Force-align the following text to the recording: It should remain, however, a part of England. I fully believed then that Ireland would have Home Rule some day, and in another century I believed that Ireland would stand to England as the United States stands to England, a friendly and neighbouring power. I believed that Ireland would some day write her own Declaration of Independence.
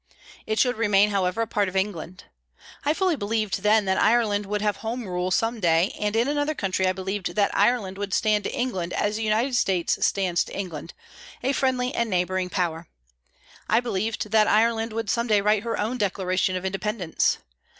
It 0.47 0.57
should 0.57 0.77
remain, 0.77 1.11
however, 1.11 1.43
a 1.43 1.47
part 1.47 1.69
of 1.69 1.75
England. 1.75 2.23
I 2.85 2.93
fully 2.95 3.15
believed 3.15 3.61
then 3.61 3.85
that 3.85 4.01
Ireland 4.01 4.47
would 4.47 4.63
have 4.63 4.77
Home 4.77 5.05
Rule 5.07 5.29
some 5.29 5.59
day, 5.59 5.91
and 5.99 6.15
in 6.15 6.27
another 6.27 6.55
century 6.59 6.87
I 6.87 6.91
believed 6.91 7.35
that 7.35 7.55
Ireland 7.55 7.99
would 7.99 8.11
stand 8.11 8.45
to 8.45 8.51
England 8.51 8.93
as 8.93 9.17
the 9.17 9.21
United 9.23 9.55
States 9.55 10.03
stands 10.03 10.43
to 10.45 10.57
England, 10.57 10.95
a 11.43 11.53
friendly 11.53 11.93
and 11.93 12.09
neighbouring 12.09 12.49
power. 12.49 12.87
I 13.69 13.79
believed 13.79 14.31
that 14.31 14.47
Ireland 14.47 14.91
would 14.91 15.07
some 15.11 15.27
day 15.27 15.39
write 15.39 15.61
her 15.61 15.79
own 15.79 15.99
Declaration 15.99 16.55
of 16.55 16.65
Independence. 16.65 17.37